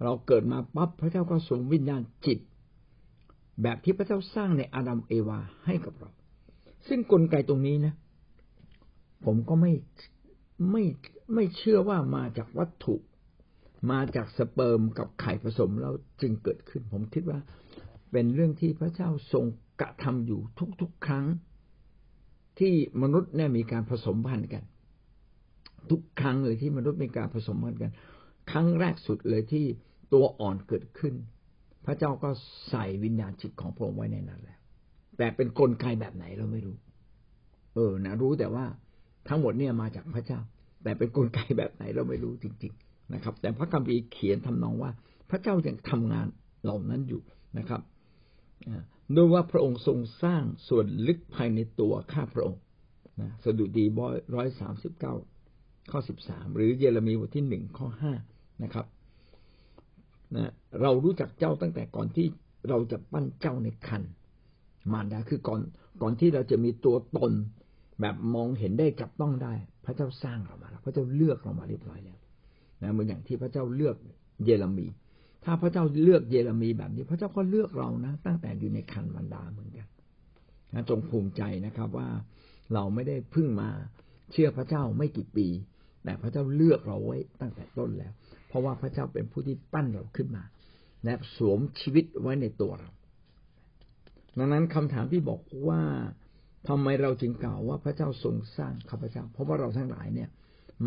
[0.04, 2.40] เราเกิดมาปั๊บพระเจ้าก็ส่งวิญญาณจิต
[3.62, 6.10] แบบที่พระเจ้าสร้างในอาดัมเอวาให้กับเรา
[6.88, 7.94] ซึ่งกลไกตรงนี้นะ
[9.26, 9.74] ผมก็ไม่
[10.72, 10.84] ไม่
[11.34, 12.96] ไม่เชื่อว่ามาจากวัตถุ
[13.92, 17.40] มาจากสเปิร์มกับไข่ผสมแล้วจึงเกิดขึ้น ผมคิดว่า
[18.12, 19.46] เป็นเรื่องที่พระเจ้าทรง
[19.82, 20.40] กระทำอยู่
[20.82, 21.26] ทุกๆครั้ง
[22.60, 24.64] ที่มนุษย์เนี่ยมีการผสมพันธุ์กัน
[25.90, 27.92] ทุกครั้งเลยที่มนุษย์มีการผสมพันธุ์กัน
[28.52, 29.66] ครั้งแรกสุดเลยที่
[30.14, 31.14] ตัวอ่อนเกิดขึ้น
[31.86, 32.30] พระเจ้าก็
[32.70, 34.60] ใส่วิญญาณจิตของพระองค์ไว้ในนั้นแล้ว
[35.18, 36.76] แต่เป็นนกลไกแบบไหนเราไม่รู้
[37.76, 38.66] เออนะรู้แต่ว่า
[39.28, 40.40] ทั้งหมดเนี่ยมาจากพระเจ้า
[40.84, 44.92] แต่เป็นนกลไกแบบไหนเราไม่รู้จริง ๆ นะครับ แต่พระคัมภีร์เขียนทำนองว่า
[45.30, 46.28] พระเจ้ายังทำงาน
[46.64, 47.22] เหล่านั้นอยู่
[47.58, 47.82] นะครับ
[49.16, 52.62] ด้วยว่าพระองค์ทรงสร้างส่วนลึกภายในตัวข้าพระองค์
[53.22, 55.14] นะสดุดีบอยร้อยสามสิบเก้า
[55.92, 58.14] ข้อสิบสามหรือเยเรมีบทที่หนึ่งข้อห้า
[58.64, 58.86] นะครับ
[60.36, 62.28] นะเรารู้จักเจ้าตั้งแต่ก่อนที่
[62.70, 64.04] เราจะปั้นเจ้าในคัน
[64.92, 65.62] มารดาคือก่อน
[66.02, 67.34] ก่อนที่เราจะมีตัวตน
[68.02, 69.54] แบบมองเห็นได้จับต้องได้
[69.86, 72.18] พระเจ้าสร้างเรามาแล้วพระเจ้าเลือกเรามาเรียบร้อยแล้ว
[72.82, 73.96] นะเหมือนอย่างที่พระเจ้าเลือก
[74.46, 74.88] เยเรมี
[75.44, 79.88] ถ้าพระเจ้าเลือกเยเรมีแบบนี้ พระเจ้าก็เลือกเรานะ ตั้งแต่อยู่ในคันมันดาเหมือนกัน
[80.74, 82.10] นะจงภูมิใจนะครับว่า
[82.74, 83.70] เราไม่ได้พึ่งมา
[84.32, 85.48] เชื่อพระเจ้าไม่กี่ปี
[86.04, 88.14] แต่พระเจ้าเลือกเราไว้ตั้งแต่ต้นแล้ว
[88.48, 90.44] เพราะว่าพระเจ้าเป็นผู้ที่ปั้นเราขึ้นมา
[91.06, 92.90] และสวมชีวิตไว้ในตัวเรา
[94.38, 95.82] ดังนั้นคำถามที่บอกว่า
[96.68, 100.30] ทำไมเราจึงกล่าวว่าพระเจ้าทรงสร้างข้าพเจ้า เพราะว่าเราทั้งหลายเนี่ย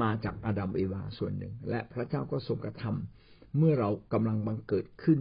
[0.02, 3.23] มาจากอาดัมเอวาส่วนหนึ่ง และพระเจ้าก็ทรงกระทำ
[3.58, 5.20] เมื่อเรากำลังบังเกิดขึ้น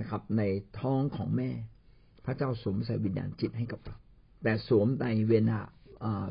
[0.00, 0.42] นะครับ ใน
[0.80, 1.50] ท้องของแม่
[2.24, 3.96] พระเจ้าสวมใส่วิญญาณจิตให้กับเรา
[4.42, 5.58] แต่สวมในเวลา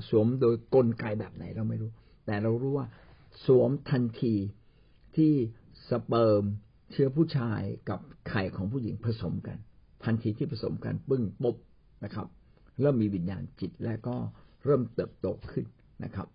[0.09, 1.91] สวมโดยกลไกแบบไหนเราไม่รู้
[2.25, 2.87] แต่เรารู้ว่า
[3.45, 4.35] สวมทันที
[5.15, 5.33] ที่
[5.89, 6.43] สเปิร์ม
[6.91, 7.99] เชื้อผู้ชายกับ
[8.29, 9.57] ไข่ของผู้หญิงผสมกัน
[10.03, 11.55] ทันทีที่ผสมกันปึ้งปุ๊บ
[12.03, 12.27] นะครับ
[12.81, 14.15] เริ่มมีวิญญาณจิตและก็
[14.65, 15.65] เริ่มเติบโตขึ้น
[16.03, 16.27] นะครับ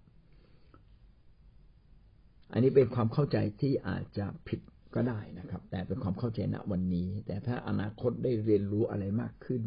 [2.52, 4.60] อันนี้เป็นความเข้าใจที่อาจจะผิด
[4.96, 9.62] ก็ได้นะครับ แต่เป็นความเข้าใจณวันนี้ แต่ถ้าอนาคตได้เรียนรู้อะไรมากขึ้น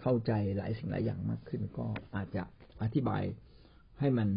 [0.00, 2.42] เข้าใจหลายสิ่งหลายอย่างมากขึ้น ก็อาจจะ
[2.82, 3.22] อธิบาย
[4.00, 4.28] ให้มัน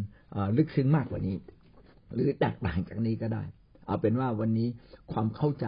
[0.58, 1.36] ลึกซึ้งมากกว่านี้
[2.14, 3.44] หรือแตกต่างจากนี้ก็ได้
[3.86, 4.68] เอาเป็นว่าวันนี้
[5.12, 5.68] ความเข้าใจ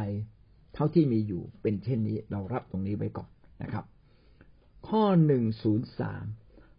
[0.74, 3.30] เท่าที่มีอยู่เป็นเช่นนี้เรารับตรงนี้ไว้ก่อน
[3.62, 3.86] นะครับ
[4.88, 6.26] ข้อหนึ่งศูนย์สาม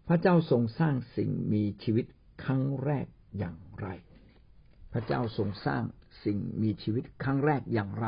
[0.08, 2.06] พระเจ้าทรงสร้างสิ่งมีชีวิต
[2.44, 3.06] ครั้งแรก
[3.38, 3.88] อย่างไร
[4.92, 5.82] พระเจ้าทรงสร้าง
[6.24, 8.06] สิ่งมีชีวิตครั้งแรกอย่างไร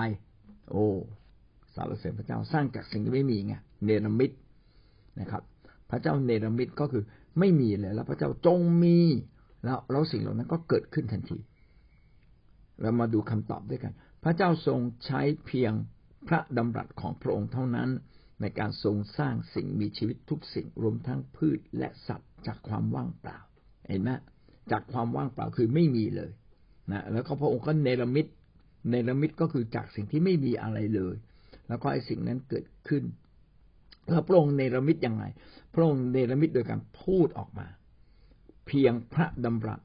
[0.71, 0.87] โอ้
[1.75, 4.31] สารเสด็จพระเจ้าสร้างจากสิ่งที่ไม่มีไงเนรมิต
[5.21, 5.43] นะครับ
[5.91, 7.05] พระเจ้าเนรมิตก็คือ
[7.39, 8.99] ไม่มีเลยแล้วพระเจ้าจงมี
[9.65, 11.39] แล้วแล้วสิ่งเหล่านั้นก็เกิดขึ้นทันที
[12.81, 13.93] เรามาดูคำตอบด้วยกัน
[14.25, 15.73] พระเจ้าทรงใช้เพียง
[16.29, 17.91] พระดำรัสของพระองค์เท่านั้น
[18.41, 23.39] ในการทรงสร้างสิ่งมีชีวิตทุกสิ่งรวมทั้งพืชและสัตว์จากความว่างเปล่า
[23.89, 24.11] เห็นไหม
[24.73, 26.31] จากความว่างเปล่าคือไม่มีเลย
[26.93, 28.27] นะแล้วก็พระองค์ก็เนรมิต
[28.91, 31.17] เนรมิตก็คือจากสิ่งที่ไม่มีอะไรเลย
[31.69, 33.05] แล้วก็ไอ้สิ่งนั้นเกิดขึ้น
[34.09, 35.25] แล้วพระองค์เนรมิตยังไง
[35.75, 37.67] พระองค์เนรมิตโดยการพูดออกมา
[38.67, 39.81] เพียงพระดำรัส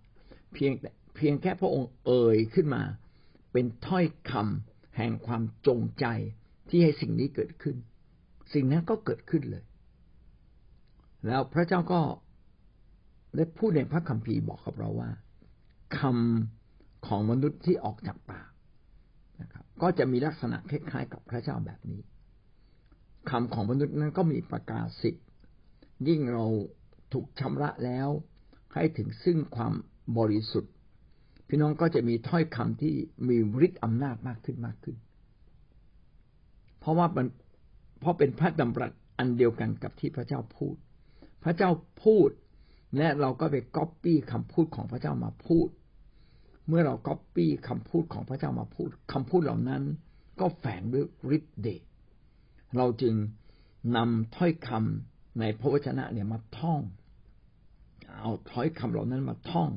[0.54, 0.72] เพียง
[1.16, 2.84] เพียงแค่พระองค์เอ่ยขึ้นมา
[3.52, 6.06] เป็นถ้อยคำแห่งความจงใจ
[6.70, 7.76] ที่ให้สิ่งนี้เกิดขึ้น
[8.54, 9.64] สิ่งนั้นก็เกิดขึ้นเลย
[11.28, 12.02] แล้วพระเจ้าก็
[13.36, 15.10] ได้พูดในพระคัมภีร์บอกกับเราว่า
[16.00, 16.65] คำ
[17.08, 18.50] ของมนุษย์ที่ออกจากปาก
[19.42, 22.02] นะครับ ก็จะมีลักษณะคล้ายๆกับพระเจ้าแบบนี้
[23.30, 25.26] คำของมนุษย์นั้นก็มีประกาศสิทธิ์
[26.08, 26.46] ยิ่งเรา
[27.14, 28.10] ถูกชำระแล้ว
[28.74, 29.74] ให้ถึงซึ่งความ
[30.18, 30.74] บริสุทธิ์
[31.48, 32.96] พี่น้องก็จะมีถ้อยคำที่
[33.28, 34.98] มีฤทธิ์อำนาจมากขึ้นมากขึ้น
[36.80, 37.28] เพราะว่ามัน
[38.00, 40.76] เพราะเป็นพระดำรัสอันเดียวกันกับที่พระเจ้าพูด
[41.44, 41.70] พระเจ้า
[42.04, 42.30] พูด
[42.98, 45.68] และเราก็ไปก๊อปปี้คำพูดของพระเจ้ามาพูด
[46.68, 49.84] เมื่อเราก๊อปปี้คำพูดของพระเจ้ามาพูดคำพูดเหล่านั้น
[50.40, 51.82] ก็แฝงด้วยฤทธิ์เดช
[52.78, 53.16] เราจึง
[53.96, 56.82] นำถ้อยคำในพระวจนะเนี่ยมาท่อง
[58.20, 59.70] เอาถ้อยคำเหล่านั้นมาท่อง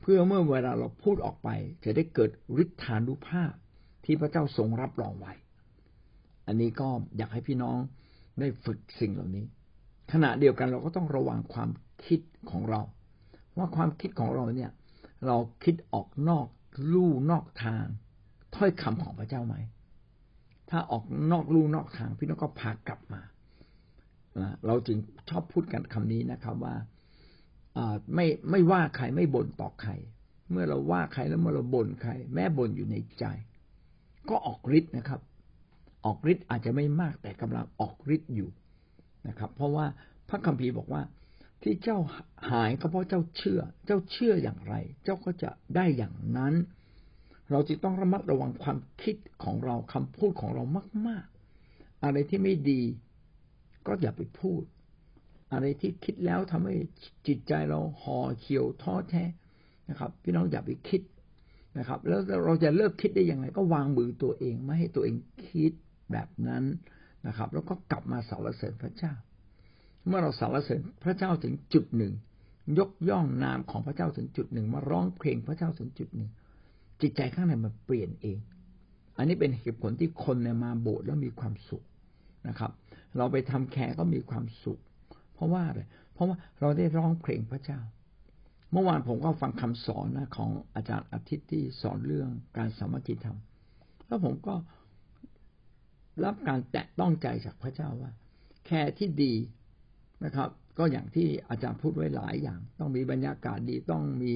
[0.00, 1.48] เพื่อเมื่อเวลาเราพูดออกไป
[1.84, 2.30] จะได้เกิด
[2.62, 3.52] ฤทธานุภาพ
[4.04, 5.32] ที่พระเจ้าทรงรับรองไว้
[6.46, 7.78] อันนี้ก็อยากให้พี่น้อง
[8.40, 9.44] ได้ฝึกสิ่งเหล่านี้
[10.12, 11.70] ขณะเดียวกันเราก็ต้องระวังความ
[12.04, 12.80] คิดของเรา
[13.56, 14.70] ว่าความคิดของเราเนี่ย
[15.26, 16.46] เราคิดออกนอก
[16.92, 17.86] ลู่นอกทาง
[18.54, 19.56] ถ้อยคำของพระเจ้าไหม
[20.70, 23.22] ถ้าออกนอกลู่นอกทาง พี่น้องก็พากลับมา
[24.66, 24.98] เราจึง
[25.30, 26.74] ชอบพูดกันคำนี้นะครับว่า
[28.14, 29.90] ไม่ไม่ว่าใครไม่บ่นต่อใคร
[30.50, 33.24] เมื่อเราว่าใครแล้วเมื่อเราบ่นใคร แม่บ่นอยู่ในใจ
[34.28, 35.20] ก็ออกฤทธิ์นะครับ
[36.04, 38.50] ออกฤทธิ์อาจจะไม่มากแต่กำลังออกฤทธิ์อยู่
[39.28, 39.86] นะครับ เพราะว่า
[40.28, 41.02] พระคัมภีร์บอกว่า
[41.64, 41.98] ที่เจ้า
[42.50, 44.74] หายก็เพราะเจ้าเชื่อ เจ้าเชื่ออย่างไร
[45.04, 46.54] เจ้าก็จะได้อย่างนั้น
[47.50, 50.64] เราจะต้องระมัดระวังความคิดของเราคำพูดของเรา
[51.08, 51.26] มาก
[51.64, 52.82] ๆ อะไรที่ไม่ดี
[53.86, 54.62] ก็อย่าไปพูด
[55.52, 56.74] อะไรที่คิดแล้วทำให้
[57.26, 59.24] จิตใจเราห่อเขียวท้อแท้
[59.90, 61.02] นะครับ พี่น้องอย่าไปคิด
[61.78, 65.16] นะครับ แล้วเราจะเลิกคิดได้ยังไง ก็วางมือตัวเองไม่ให้ตัวเอง
[65.48, 65.72] คิด
[66.12, 66.64] แบบนั้น
[67.26, 69.12] นะครับ แล้วก็กลับมาสรรเสริญพระเจ้า
[70.06, 72.12] เมื่อเราสรรเสริญพระเจ้าถึงจุดหนึ่ง
[72.78, 76.30] ยกย่องนามของพระเจ้าถึงจุดหนึ่งมาร้องเพลงพระเจ้าถึงจุดหนึ่ง
[77.00, 78.38] จิตใจข้างในมันเปลี่ยนเอง
[79.16, 81.84] อันนี้เป็นเหตุผลที่คนเนี่ยมาโบสถ์แล้วมีความสุข
[82.48, 82.70] นะครับ
[83.16, 84.80] เราไปทำแคร์ก็มีความสุข
[85.34, 85.80] เพราะว่าอะไร
[86.12, 87.80] เพราะว่าเราได้ร้องเพลงพระเจ้า
[88.72, 93.38] เมื่อวานผมก็ฟังคำสอนนะของอาจารย์อาทิตย์ที่สอนเรื่องการสามัคคีธรรม
[94.06, 94.54] แล้วผมก็
[96.24, 98.10] รับการแตะต้องใจจากพระเจ้าว่า
[98.66, 99.34] แค่ที่ดี
[100.24, 104.34] นะครับ ก็อย่างที่อาจารย์พูดไว้หลายอย่าง ต้องมีบรรยากาศดีต้องมี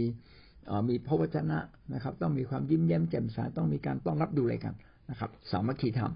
[0.88, 1.58] มีพระวจนะ
[1.94, 4.74] นะครับ ต้องมีความยิ้มแย้มแจ่มใสต้องมีการต้อนรับดูอะไรกัน
[5.10, 6.12] นะครับ สามัคคีธรรม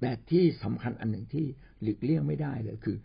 [0.00, 1.46] แต่ที่สำคัญอันหนึ่งที่
[1.82, 2.96] หลีกเลี่ยงไม่ได้เลยคือ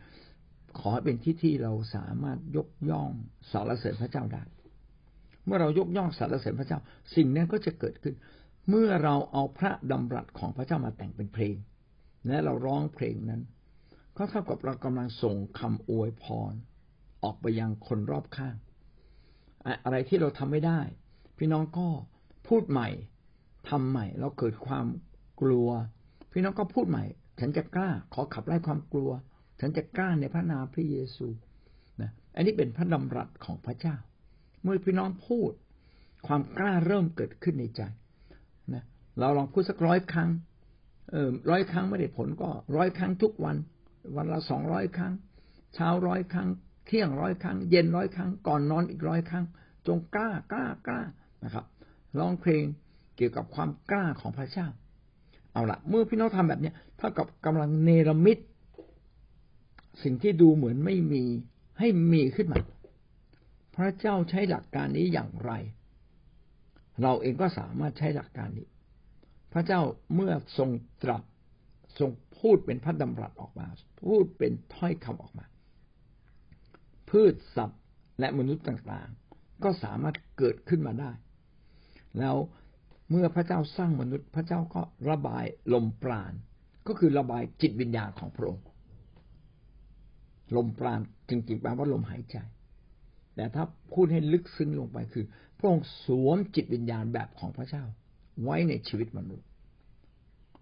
[0.79, 3.09] ขอเป็นที่ที่เราสามารถยกย่อง
[3.51, 4.43] สารเสริญพระเจ้าได้
[5.45, 6.79] เมื่อเรายกย่องสารเสริญพระเจ้า
[7.15, 8.15] สิ่งนั้นก็จะเกิดขึ้น
[8.69, 11.55] เมื่อเราเอาพระดำรัสของพระเจ้ามาแต่งเป็นเพลง
[12.27, 13.41] และเราร้องเพลงนั้น
[14.17, 16.53] ก็เท่ากับเรากำลังส่งคำอวยพร
[17.23, 18.55] ออกไปยังคนรอบข้าง
[19.83, 20.79] อะไรที่เราทำไม่ได้
[21.37, 21.87] พี่น้องก็
[22.47, 22.89] พูดใหม่
[23.69, 24.87] ทำใหม่ เราเกิดความ
[25.41, 25.69] กลัว
[26.31, 27.03] พี่น้องก็พูดใหม่
[27.39, 29.11] ฉันจะกล้าขอขับไล่ความกลัว
[29.59, 31.27] ฉันจะกล้าในพระนามพระเยซู
[32.01, 33.95] นะอันนี้เป็นพระดำรัสของพระเจ้า
[34.63, 35.51] เมื่อพี่น้องพูด
[36.27, 37.81] ความกล้าเริ่มเกิดขึ้นในใจ
[38.73, 38.83] นะ
[39.19, 40.29] เราลองพูดสักร้อยครั้ง
[41.11, 43.55] เออร้อยครั้งไม่ได้ผลก็ร้อยครั้งทุกวัน
[44.15, 45.13] วันละสองร้อยครั้ง
[45.73, 46.49] เช้าร้อยครั้ง
[46.87, 49.45] เที่ยงร้อยครั้ง เย็นร้อยครั้ง ก่อนนอนอีกร้อยครั้ง
[49.87, 51.01] จงกล้ากล้ากล้า
[51.43, 51.65] นะครับ
[52.19, 52.63] ร้องเพลง
[53.15, 54.67] เกี่ยวกับความกล้าของพระเจ้า
[55.53, 58.37] เอาละเมื่อพี่น้องทำแบบนี้เท่ากับกำลังเนรมิต
[60.03, 61.23] สิ่งที่ดูเหมือนไม่มี
[61.79, 62.59] ให้มีขึ้นมา
[63.75, 65.51] พระเจ้าใช้หลักการนี้อย่างไร
[67.01, 68.67] เราเองก็สามารถใช้หลักการนี้
[69.53, 69.81] พระเจ้า
[70.15, 70.69] เมื่อทรง
[71.03, 71.21] ตรัส
[71.99, 73.67] ทรง พูดเป็นพระดำรัสออกมา
[74.07, 75.45] พูดเป็นถ้อยคำออกมา
[77.09, 77.81] พืชสัตว์
[78.19, 81.11] และมนุษย์ต่างๆ ก็สามารถเกิดขึ้นมาได้
[82.19, 82.35] แล้ว
[83.09, 86.33] เมื่อพระเจ้าสร้างมนุษย์ พระเจ้าก็ระบายลมปราณ
[86.87, 88.65] ก็คือระบายจิตวิญญาณของพระองค์
[90.55, 92.37] ลมปราณจริงๆแปลว่าลมหายใจ
[93.35, 95.25] แต่ถ้าพูดให้ลึกซึ้งลงไปคือ
[95.57, 97.83] พระองค์สวมจิตวิญญาณแบบของพระเจ้า
[98.43, 99.47] ไว้ในชีวิตมนุษย์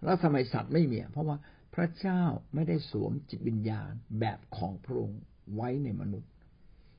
[0.03, 1.37] แล้วทำไมสัตว์ไม่มีเพราะว่า
[1.75, 2.21] พระเจ้า
[2.53, 5.19] ไม่ได้สวมจิตวิญญาณแบบของพระองค์
[5.55, 6.29] ไว้ในมนุษย์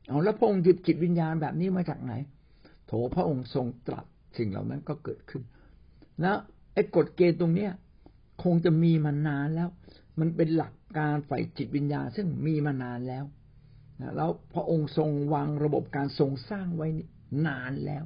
[0.06, 2.12] เอาแล้วพระองค์หยุดจิตวิญญาณแบบนี้มาจากไหน
[2.86, 4.04] โถพระองค์ทรงตรัส
[4.38, 5.42] สิ่งเหล่านั้นก็เกิดขึ้น
[6.20, 6.36] แล้ว
[6.74, 7.72] ไอ้กฎเกณฑ์ตรงเนี้ย
[8.42, 9.68] คงจะมีมานานแล้ว
[10.20, 13.24] มันเป็นหลักการฝ่ายจิตวิญญาณซึ่งมีมานานแล้ว
[14.00, 16.88] นะแล้วพระองค์ทรงวางระบบการทรงสร้างไว้
[17.46, 18.04] นานแล้ว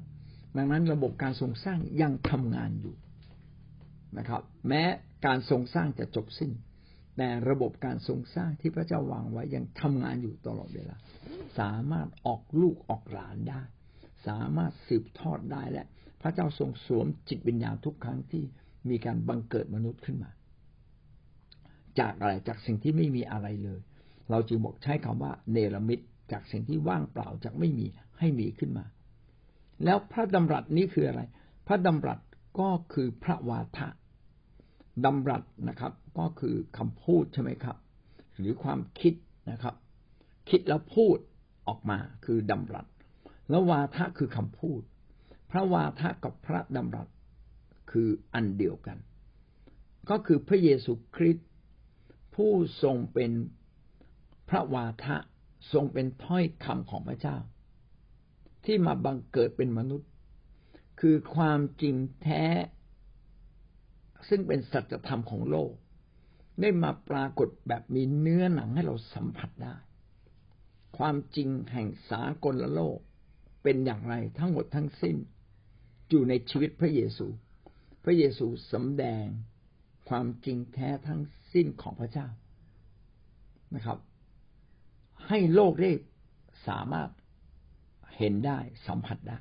[0.57, 2.95] ดังนั้นระบบการทรงสร้างยังทำงานอยู่
[4.19, 4.83] นะครับ แม้
[5.27, 6.53] การทรงสร้างจะจบสิ้น
[7.17, 10.97] แต่ระบบการทรงสร้างที่พระเจ้าวางไว้ยังทำงานอยู่ตลอดเวลา
[11.59, 13.63] สามารถออกลูกออกหลานได้
[14.27, 15.85] สามารถสืบทอดได้และ
[16.21, 18.43] พระเจ้าทรงสวมจิตวิญญาณทุกครั้งที่
[18.91, 20.31] มีการบังเกิดมนุษย์ขึ้นมา
[22.01, 23.81] จากอะไรจากสิ่งที่ไม่มีอะไรเลย
[24.31, 26.01] เราจึงบอกใช้คำว่าเนรมิต
[26.33, 27.87] จากสิ่งที่ว่างเปล่าจากไม่มี
[28.19, 28.85] ให้มีขึ้นมา
[29.85, 31.23] แล้วพระดำรัสนี้คืออะไร
[31.67, 32.21] พระดำรัส
[32.61, 33.89] ก็คือพระวาทะ
[35.05, 37.77] ดำรัสนะครับ ก็คือคำพูดใช่ไหมครับ
[38.39, 39.15] หรือความคิด
[39.51, 39.75] นะครับ
[40.51, 41.19] คิดแล้วพูด
[41.69, 42.87] ออกมาคือดำรัส
[43.51, 44.81] แล้ววาทะคือคำพูด
[45.51, 47.09] พระวาทะกับพระดำรัส
[47.93, 48.99] คืออันเดียวกัน
[50.11, 51.49] ก็คือพระเยซูคริสต์
[52.35, 53.33] ผู้ทรงเป็น
[54.49, 55.17] พระวาทะ
[55.73, 57.37] ทรงเป็นถ้อยคำของพระเจ้า
[58.65, 60.09] ที่มาบังเกิดเป็นมนุษย์
[61.01, 62.45] คือความจริงแท้
[64.29, 65.73] ซึ่งเป็นสัจธรรมของโลก
[66.61, 69.75] ได้มาปรากฏแบบมีเนื้อหนังให้เราสัมผัสได้
[70.99, 72.99] ความจริงแห่งสากลโลก
[73.63, 75.17] เป็นอย่างไรทั้งหมดทั้งสิ้น
[76.09, 77.27] อยู่ในชีวิตพระเยซู
[78.05, 79.25] พระเยซูสำแดง
[80.09, 82.29] ความจริงแท้ทั้งสิ้นของพระเจ้า
[83.75, 83.99] นะครับ
[85.29, 85.93] ให้โลกได้
[86.67, 87.11] สามารถ
[88.17, 89.41] เห็นได้สัมผัสได้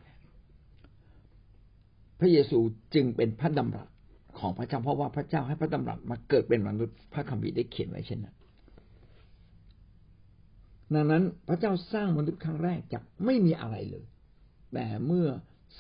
[2.20, 2.60] พระเยซู
[2.94, 3.90] จึงเป็นพระดำรัส
[4.40, 8.36] ของพระเจ้าเพราะว่าพระเจ้าให้พระดำรัสมาเกิดเป็นมนุษย์พระคัมภีร์ได้เขียนไว้เช่นนั้น
[10.94, 14.06] ดังนั้นพระเจ้าสร้างมนุษย์ครั้งแรกจากไม่มีอะไรเลย
[14.74, 15.28] แต่เมื่อ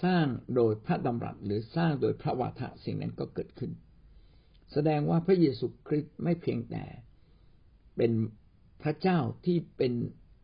[0.03, 3.71] สร้างโดยพระดำรัสหรือสร้างโดยพระวาทะสิ่งนั้นก็เกิดขึ้น
[4.73, 6.83] แสดงว่าพระเยซูคริสต์ไม่เพียงแต่
[7.97, 8.11] เป็น
[8.83, 9.93] พระเจ้าที่เป็น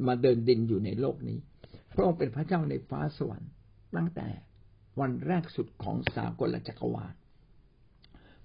[0.07, 1.37] มาเดินดินอยู่ในโลกนี้
[1.95, 3.51] พระองค์เป็นพระเจ้าในฟ้าสวรรค์
[3.95, 4.27] ตั้งแต่
[4.99, 7.13] วันแรกสุดของสากลจักรวาล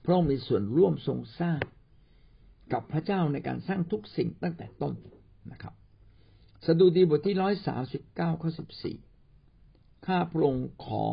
[0.04, 1.60] พระองค์มีส่วนร่วมทรงสร้าง
[2.72, 4.94] กับพระเจ้าในการสร้างทุกสิ่งตั้งแต่ต้น
[5.52, 5.74] นะครับ
[6.66, 8.96] สดุดีบทที่ร้อยสาสิบเก้าข้อสิบสี่
[10.06, 11.04] ข้าพระองค์ขอ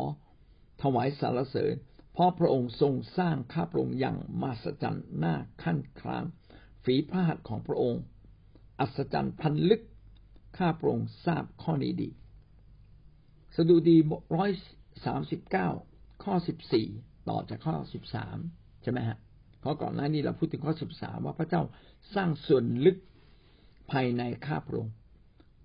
[0.82, 1.74] ถวายสารเสริญ
[2.12, 6.26] เพราะพระองค์ทรงสร้างข้าพระองค์อย่างมาสจันหน้าขั้นคราม
[6.84, 8.02] ฝีพระหัตถ์ของพระองค์
[8.80, 9.82] อัศจรรย์พันลึก
[10.58, 12.10] ข้าพระองค์ทราบข้อนี้ดี
[13.56, 13.96] สดุดี
[14.36, 14.50] ร้อย
[15.04, 15.68] สามสิบเก้า
[16.24, 16.86] ข้อสิบสี่
[17.28, 18.38] ต่อจากข้อสิบสาม
[18.82, 19.16] ใช่ไหมฮะ
[19.60, 21.62] เพราะก่อนหน้านี้เราพูดถึงข้อสิบสามว่าพระเจ้า
[22.14, 22.96] สร้างส่วนลึก
[23.90, 24.94] ภายในข้าพระองค์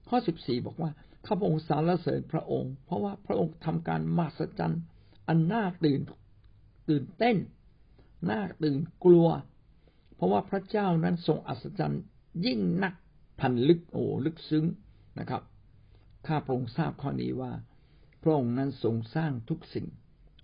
[0.10, 0.92] ข้อสิบสี่บอกว่า
[1.26, 4.82] ข้าพระองค์สรรเสริญพระองค์ เพราะว่าพระองค์ทำการมหัศจรรย์
[5.28, 6.02] อันน่าตื่น
[6.90, 7.38] ตื่นเต้น
[8.30, 9.28] น่าตื่นกลัว
[10.16, 12.04] เพราะว่าพระเจ้านั้นทรงอัศจรรย์
[12.46, 12.94] ยิ่งนัก
[13.40, 14.66] พันลึกโอ้ลึกซึ้ง
[15.20, 15.42] นะครับ
[16.28, 17.52] ข้าพระองค์ทราบข้อนี้ว่า
[18.22, 19.88] พระองค์นั้นทรงสร้างทุกสิ่ง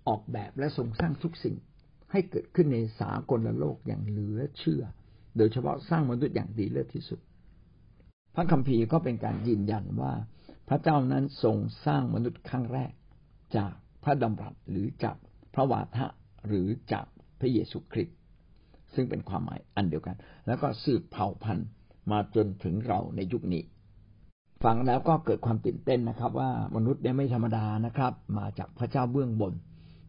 [0.08, 1.56] ออกแบบและทรงสร้างทุกสิ่ง
[2.12, 4.82] ให้เกิดขึ้นในสากลโลกอย่างเหลือเชื่อ
[5.36, 7.20] โดยเฉพาะสร้างมนุษย์อย่างดีเลิศที่สุด
[8.34, 10.12] พระคัมภีร์ก็เป็นการยืนยันว่า
[10.68, 12.92] พระเจ้านั้นทรงสร้างมนุษย์ครั้งแรก
[13.56, 13.72] จาก
[14.04, 15.16] พระดำรัสหรือจาก
[15.54, 16.06] พระวาทะ
[16.48, 17.06] หรือจาก
[17.40, 18.16] พระเยซูคริสต์
[18.94, 21.68] ซึ่งเป็นความหมายอันเดียวกัน แล้วก็สืบเผ่าพันธุ์
[22.10, 23.62] มาจนถึงเราในยุคนี้
[24.64, 29.54] ฟังแล้วก็เกิดความตื่นเต้นนะครับ ว่ามนุษย์เนี่ยไม่ธรรมดานะครับ มาจากพระเจ้าเบื้องบน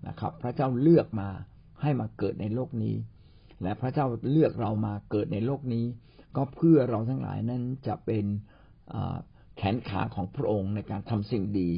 [0.07, 1.29] นะครับ พระเจ้าเลือกมา
[1.81, 2.95] ให้มาเกิดในโลกนี้
[3.63, 5.85] และพระเจ้าเลือกเรามาเกิดในโลกนี้
[6.35, 8.25] ก็เพื่อเราทั้งหลายนั้นจะเป็น
[9.57, 11.69] แขนขาของพระองค์ในการทำสิ่งดี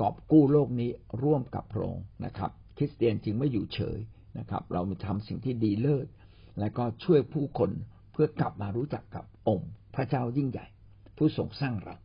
[0.00, 0.90] กอบกู้โลกนี้
[1.22, 3.98] ร่วมกับพระองค์นะครับ คริสเตียนจึงไม่อยู่เฉย
[4.38, 6.06] นะครับ เรามีทำสิ่งที่ดีเลิศ
[6.60, 7.70] และก็ช่วยผู้คน
[8.12, 10.66] เพื่อกลับมารู้จักกับองค์ พระเจ้ายิ่งใหญ่
[11.16, 11.96] ผู้ทรงสร้างเรา